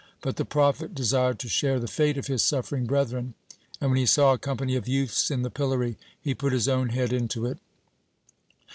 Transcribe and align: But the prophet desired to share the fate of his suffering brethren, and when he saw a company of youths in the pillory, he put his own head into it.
But 0.21 0.37
the 0.37 0.45
prophet 0.45 0.95
desired 0.95 1.37
to 1.41 1.47
share 1.47 1.79
the 1.79 1.87
fate 1.87 2.17
of 2.17 2.25
his 2.25 2.41
suffering 2.41 2.87
brethren, 2.87 3.35
and 3.79 3.91
when 3.91 3.99
he 3.99 4.07
saw 4.07 4.33
a 4.33 4.39
company 4.39 4.75
of 4.75 4.87
youths 4.87 5.29
in 5.29 5.43
the 5.43 5.51
pillory, 5.51 5.95
he 6.19 6.33
put 6.33 6.53
his 6.53 6.67
own 6.67 6.89
head 6.89 7.13
into 7.13 7.45
it. 7.45 7.59